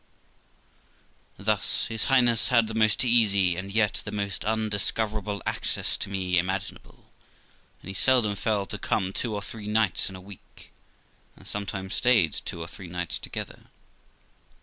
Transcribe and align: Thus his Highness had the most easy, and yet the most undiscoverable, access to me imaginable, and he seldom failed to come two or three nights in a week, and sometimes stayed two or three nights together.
Thus 1.37 1.85
his 1.85 2.05
Highness 2.05 2.47
had 2.47 2.65
the 2.67 2.73
most 2.73 3.05
easy, 3.05 3.55
and 3.55 3.71
yet 3.71 4.01
the 4.03 4.11
most 4.11 4.43
undiscoverable, 4.43 5.43
access 5.45 5.95
to 5.97 6.09
me 6.09 6.39
imaginable, 6.39 7.11
and 7.83 7.87
he 7.87 7.93
seldom 7.93 8.35
failed 8.35 8.71
to 8.71 8.79
come 8.79 9.13
two 9.13 9.35
or 9.35 9.43
three 9.43 9.67
nights 9.67 10.09
in 10.09 10.15
a 10.15 10.19
week, 10.19 10.71
and 11.35 11.47
sometimes 11.47 11.93
stayed 11.93 12.33
two 12.33 12.59
or 12.59 12.67
three 12.67 12.87
nights 12.87 13.19
together. 13.19 13.65